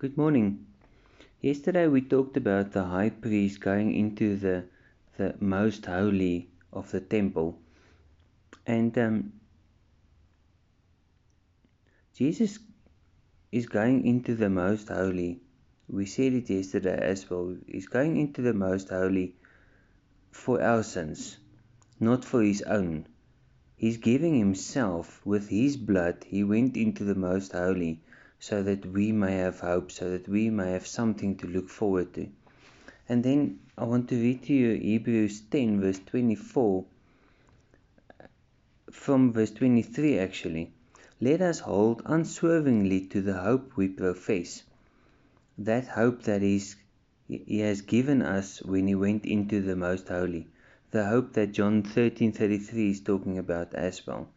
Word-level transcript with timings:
Good 0.00 0.16
morning. 0.16 0.64
Yesterday 1.42 1.86
we 1.86 2.00
talked 2.00 2.38
about 2.38 2.72
the 2.72 2.84
high 2.84 3.10
priest 3.10 3.60
going 3.60 3.92
into 3.94 4.34
the 4.34 4.64
the 5.18 5.34
most 5.40 5.84
holy 5.84 6.48
of 6.72 6.90
the 6.90 7.00
temple, 7.02 7.58
and 8.66 8.96
um, 8.96 9.32
Jesus 12.14 12.58
is 13.52 13.66
going 13.66 14.06
into 14.06 14.34
the 14.36 14.48
most 14.48 14.88
holy. 14.88 15.42
We 15.86 16.06
said 16.06 16.32
it 16.32 16.48
yesterday 16.48 16.98
as 16.98 17.28
well. 17.28 17.54
He's 17.66 17.88
going 17.88 18.16
into 18.16 18.40
the 18.40 18.54
most 18.54 18.88
holy 18.88 19.34
for 20.30 20.62
our 20.62 20.82
sins, 20.82 21.36
not 22.08 22.24
for 22.24 22.42
his 22.42 22.62
own. 22.62 23.06
He's 23.76 23.98
giving 23.98 24.38
himself 24.38 25.20
with 25.26 25.50
his 25.50 25.76
blood. 25.76 26.24
He 26.26 26.42
went 26.42 26.78
into 26.78 27.04
the 27.04 27.20
most 27.28 27.52
holy 27.52 28.00
so 28.40 28.62
that 28.62 28.86
we 28.86 29.12
may 29.12 29.36
have 29.36 29.60
hope, 29.60 29.92
so 29.92 30.10
that 30.10 30.26
we 30.26 30.48
may 30.48 30.72
have 30.72 30.86
something 30.86 31.36
to 31.36 31.46
look 31.46 31.68
forward 31.68 32.12
to. 32.14 32.26
And 33.08 33.22
then 33.22 33.60
I 33.76 33.84
want 33.84 34.08
to 34.08 34.14
read 34.14 34.42
to 34.44 34.54
you 34.54 34.72
Hebrews 34.74 35.42
10, 35.50 35.80
verse 35.80 36.00
24, 36.06 36.84
from 38.90 39.32
verse 39.32 39.50
23 39.50 40.18
actually. 40.18 40.72
Let 41.20 41.42
us 41.42 41.58
hold 41.58 42.02
unswervingly 42.06 43.06
to 43.08 43.20
the 43.20 43.34
hope 43.34 43.76
we 43.76 43.88
profess. 43.88 44.62
That 45.58 45.86
hope 45.86 46.22
that 46.22 46.42
is, 46.42 46.76
He 47.28 47.60
has 47.60 47.82
given 47.82 48.22
us 48.22 48.62
when 48.62 48.86
He 48.86 48.94
went 48.94 49.26
into 49.26 49.60
the 49.60 49.76
Most 49.76 50.08
Holy. 50.08 50.48
The 50.92 51.04
hope 51.04 51.34
that 51.34 51.52
John 51.52 51.82
13:33 51.82 52.90
is 52.90 53.00
talking 53.00 53.36
about 53.36 53.74
as 53.74 54.06
well. 54.06 54.28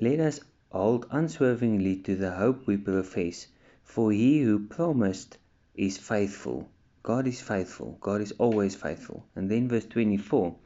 Let 0.00 0.18
us 0.18 0.40
hold 0.70 1.06
unswervingly 1.10 1.96
to 1.96 2.16
the 2.16 2.32
hope 2.32 2.66
we 2.66 2.76
profess, 2.76 3.46
for 3.82 4.12
he 4.12 4.42
who 4.42 4.58
promised 4.58 5.38
is 5.74 5.98
faithful. 5.98 6.68
God 7.02 7.26
is 7.26 7.40
faithful. 7.40 7.98
God 8.00 8.20
is 8.20 8.32
always 8.32 8.74
faithful. 8.74 9.24
And 9.36 9.50
then 9.50 9.68
verse 9.68 9.86
24 9.86 10.56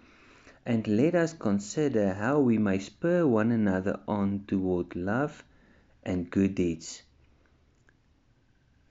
And 0.64 0.86
let 0.88 1.14
us 1.14 1.34
consider 1.34 2.14
how 2.14 2.40
we 2.40 2.56
may 2.56 2.78
spur 2.78 3.26
one 3.26 3.52
another 3.52 4.00
on 4.08 4.44
toward 4.46 4.96
love 4.96 5.44
and 6.02 6.30
good 6.30 6.54
deeds. 6.54 7.02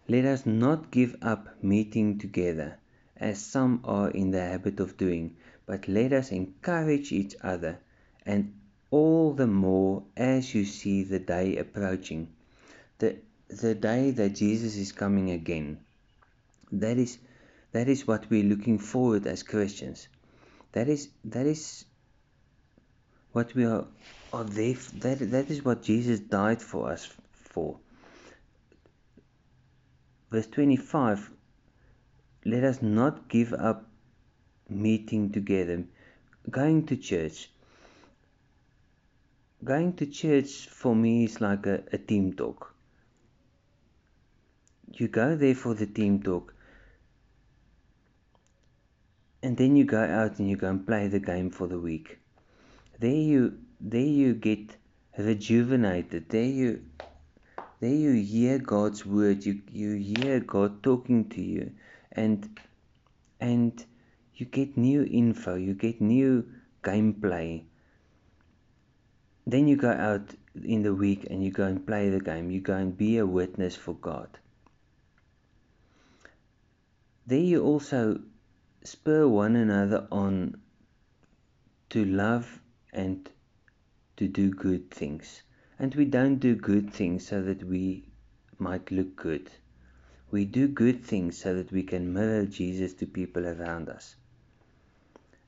Let 0.07 0.25
us 0.25 0.45
not 0.45 0.91
give 0.91 1.15
up 1.21 1.63
meeting 1.63 2.17
together, 2.17 2.77
as 3.17 3.39
some 3.39 3.81
are 3.83 4.09
in 4.09 4.31
the 4.31 4.41
habit 4.41 4.79
of 4.79 4.97
doing, 4.97 5.37
but 5.65 5.87
let 5.87 6.13
us 6.13 6.31
encourage 6.31 7.11
each 7.11 7.35
other, 7.43 7.79
and 8.25 8.58
all 8.91 9.33
the 9.33 9.47
more 9.47 10.03
as 10.17 10.53
you 10.53 10.65
see 10.65 11.03
the 11.03 11.19
day 11.19 11.57
approaching, 11.57 12.27
the, 12.97 13.17
the 13.47 13.75
day 13.75 14.11
that 14.11 14.35
Jesus 14.35 14.75
is 14.75 14.91
coming 14.91 15.29
again. 15.29 15.79
That 16.71 16.97
is, 16.97 17.17
that 17.71 17.87
is 17.87 18.07
what 18.07 18.29
we're 18.29 18.43
looking 18.43 18.79
forward 18.79 19.27
as 19.27 19.43
Christians. 19.43 20.07
That 20.71 20.87
is, 20.87 21.09
that 21.25 21.45
is 21.45 21.85
what 23.31 23.53
we 23.55 23.65
are, 23.65 23.85
are 24.33 24.43
there. 24.43 24.75
That, 24.99 25.31
that 25.31 25.49
is 25.49 25.63
what 25.63 25.83
Jesus 25.83 26.19
died 26.19 26.61
for 26.61 26.91
us 26.91 27.09
for. 27.33 27.77
Verse 30.31 30.47
25 30.47 31.31
Let 32.45 32.63
us 32.63 32.81
not 32.81 33.27
give 33.27 33.53
up 33.53 33.85
meeting 34.69 35.31
together, 35.31 35.85
going 36.49 36.85
to 36.87 36.95
church 36.95 37.49
going 39.63 39.93
to 39.93 40.05
church 40.05 40.67
for 40.69 40.95
me 40.95 41.25
is 41.25 41.41
like 41.41 41.65
a, 41.65 41.83
a 41.91 41.97
team 41.97 42.33
talk. 42.33 42.73
You 44.93 45.07
go 45.07 45.35
there 45.35 45.55
for 45.55 45.73
the 45.73 45.85
team 45.85 46.23
talk, 46.23 46.53
and 49.43 49.57
then 49.57 49.75
you 49.75 49.85
go 49.85 50.01
out 50.01 50.39
and 50.39 50.49
you 50.49 50.57
go 50.57 50.69
and 50.69 50.85
play 50.85 51.07
the 51.07 51.19
game 51.19 51.49
for 51.51 51.67
the 51.67 51.79
week. 51.79 52.19
There 52.99 53.11
you 53.11 53.59
there 53.79 54.01
you 54.01 54.33
get 54.33 54.75
rejuvenated. 55.17 56.29
There 56.29 56.43
you 56.43 56.83
there 57.79 57.93
you 57.93 58.13
hear 58.13 58.59
God's 58.59 59.05
word. 59.05 59.45
You 59.45 59.61
you 59.71 59.95
hear 59.95 60.39
God 60.39 60.83
talking 60.83 61.29
to 61.29 61.41
you, 61.41 61.71
and 62.11 62.59
and 63.39 63.85
you 64.35 64.45
get 64.45 64.77
new 64.77 65.03
info. 65.03 65.55
You 65.55 65.73
get 65.73 66.01
new 66.01 66.45
gameplay 66.81 67.63
then 69.51 69.67
you 69.67 69.75
go 69.75 69.91
out 69.91 70.35
in 70.63 70.83
the 70.83 70.93
week 70.93 71.27
and 71.29 71.43
you 71.43 71.51
go 71.51 71.65
and 71.65 71.85
play 71.85 72.09
the 72.09 72.19
game. 72.19 72.51
You 72.51 72.61
go 72.61 72.75
and 72.75 72.97
be 72.97 73.17
a 73.17 73.25
witness 73.25 73.75
for 73.75 73.93
God. 73.93 74.27
There 77.25 77.39
you 77.39 77.63
also 77.63 78.21
spur 78.83 79.27
one 79.27 79.55
another 79.55 80.07
on 80.11 80.61
to 81.89 82.05
love 82.05 82.59
and 82.91 83.29
to 84.17 84.27
do 84.27 84.51
good 84.51 84.91
things. 84.91 85.41
And 85.77 85.93
we 85.95 86.05
don't 86.05 86.39
do 86.39 86.55
good 86.55 86.91
things 86.91 87.27
so 87.27 87.41
that 87.41 87.63
we 87.63 88.05
might 88.57 88.91
look 88.91 89.15
good. 89.15 89.49
We 90.31 90.45
do 90.45 90.67
good 90.67 91.03
things 91.03 91.37
so 91.37 91.55
that 91.55 91.71
we 91.71 91.83
can 91.83 92.13
mirror 92.13 92.45
Jesus 92.45 92.93
to 92.95 93.05
people 93.05 93.47
around 93.47 93.89
us. 93.89 94.15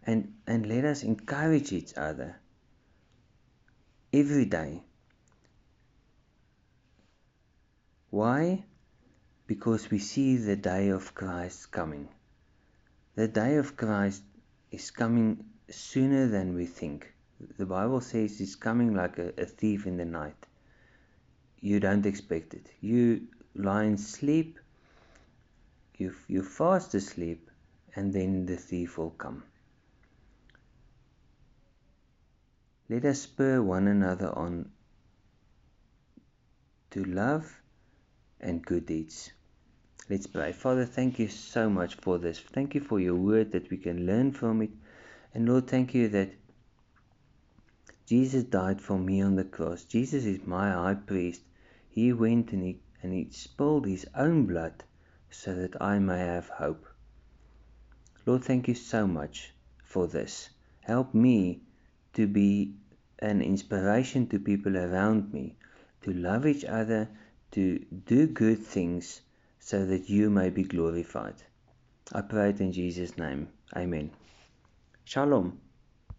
And, 0.03 0.33
and 0.47 0.67
let 0.67 0.85
us 0.85 1.03
encourage 1.03 1.71
each 1.71 1.93
other 1.95 2.40
every 4.13 4.45
day. 4.45 4.83
Why? 8.09 8.63
Because 9.47 9.89
we 9.89 9.99
see 9.99 10.37
the 10.37 10.55
day 10.55 10.89
of 10.89 11.15
Christ 11.15 11.71
coming. 11.71 12.09
The 13.15 13.27
day 13.27 13.55
of 13.55 13.77
Christ 13.77 14.23
is 14.71 14.91
coming 14.91 15.45
sooner 15.69 16.27
than 16.27 16.55
we 16.55 16.65
think. 16.65 17.13
The 17.57 17.65
Bible 17.65 18.01
says 18.01 18.37
he's 18.37 18.55
coming 18.55 18.93
like 18.93 19.17
a, 19.17 19.33
a 19.37 19.45
thief 19.45 19.87
in 19.87 19.97
the 19.97 20.05
night. 20.05 20.45
You 21.59 21.79
don't 21.79 22.05
expect 22.05 22.53
it. 22.53 22.67
You 22.81 23.27
lie 23.55 23.85
in 23.85 23.97
sleep, 23.97 24.59
you, 25.97 26.13
you 26.27 26.43
fast 26.43 26.93
asleep, 26.93 27.49
and 27.95 28.13
then 28.13 28.45
the 28.45 28.57
thief 28.57 28.97
will 28.97 29.11
come. 29.11 29.43
Let 32.91 33.05
us 33.05 33.21
spur 33.21 33.61
one 33.61 33.87
another 33.87 34.37
on 34.37 34.69
to 36.89 37.05
love 37.05 37.49
and 38.41 38.61
good 38.65 38.85
deeds. 38.85 39.31
Let's 40.09 40.27
pray. 40.27 40.51
Father, 40.51 40.83
thank 40.85 41.17
you 41.17 41.29
so 41.29 41.69
much 41.69 41.95
for 41.95 42.17
this. 42.17 42.37
Thank 42.37 42.75
you 42.75 42.81
for 42.81 42.99
your 42.99 43.15
word 43.15 43.53
that 43.53 43.69
we 43.69 43.77
can 43.77 44.05
learn 44.05 44.33
from 44.33 44.61
it. 44.61 44.71
And 45.33 45.47
Lord, 45.47 45.67
thank 45.67 45.93
you 45.93 46.09
that 46.09 46.31
Jesus 48.07 48.43
died 48.43 48.81
for 48.81 48.99
me 48.99 49.21
on 49.21 49.37
the 49.37 49.45
cross. 49.45 49.85
Jesus 49.85 50.25
is 50.25 50.45
my 50.45 50.71
high 50.71 50.95
priest. 50.95 51.43
He 51.87 52.11
went 52.11 52.51
and 52.51 52.61
he, 52.61 52.81
and 53.01 53.13
he 53.13 53.29
spilled 53.31 53.87
his 53.87 54.05
own 54.13 54.47
blood 54.47 54.83
so 55.29 55.55
that 55.55 55.81
I 55.81 55.99
may 55.99 56.19
have 56.19 56.49
hope. 56.49 56.85
Lord, 58.25 58.43
thank 58.43 58.67
you 58.67 58.75
so 58.75 59.07
much 59.07 59.53
for 59.81 60.07
this. 60.09 60.49
Help 60.81 61.13
me 61.13 61.61
to 62.15 62.27
be 62.27 62.75
an 63.21 63.41
inspiration 63.41 64.27
to 64.27 64.39
people 64.39 64.77
around 64.77 65.33
me 65.33 65.55
to 66.01 66.13
love 66.13 66.45
each 66.45 66.65
other, 66.65 67.07
to 67.51 67.79
do 68.05 68.27
good 68.27 68.59
things 68.59 69.21
so 69.59 69.85
that 69.85 70.09
you 70.09 70.29
may 70.29 70.49
be 70.49 70.63
glorified. 70.63 71.35
I 72.11 72.21
pray 72.21 72.49
it 72.49 72.61
in 72.61 72.71
Jesus' 72.71 73.17
name. 73.17 73.47
Amen. 73.75 74.11
Shalom. 75.05 75.59